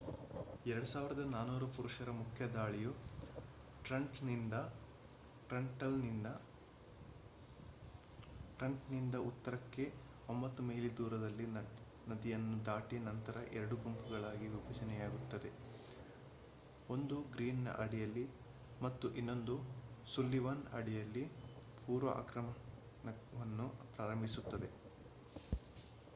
2,400 0.65 1.65
ಪುರುಷರ 1.73 2.11
ಮುಖ್ಯ 2.11 2.43
ದಾಳಿಯು 2.47 2.91
ಟ್ರೆಂಟನ್‌ನಿಂದ 3.87 4.57
ಉತ್ತರಕ್ಕೆ 9.25 9.85
9 10.29 10.65
ಮೈಲಿ 10.69 10.91
ದೂರದಲ್ಲಿ 10.97 11.45
ನದಿಯನ್ನು 12.07 12.57
ದಾಟಿ 12.65 12.99
ನಂತರ 13.09 13.35
ಎರಡು 13.51 13.77
ಗುಂಪುಗಳಾಗಿ 13.77 14.47
ವಿಭಜನೆಯಾಗುತ್ತದೆ 14.47 15.51
ಒಂದು 16.89 17.17
ಗ್ರೀನ್‌ನ 17.31 17.69
ಅಡಿಯಲ್ಲಿ 17.79 18.25
ಮತ್ತು 18.81 19.09
ಇನ್ನೊಂದು 19.15 19.57
ಸುಲ್ಲಿವಾನ್ 20.07 20.65
ಅಡಿಯಲ್ಲಿ 20.73 21.25
ಪೂರ್ವ 21.85 22.11
ಆಕ್ರಮಣವನ್ನು 22.17 23.67
ಪ್ರಾರಂಭಿಸುತ್ತದೆ 23.93 24.71